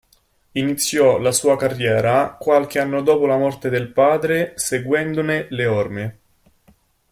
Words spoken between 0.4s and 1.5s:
Iniziò la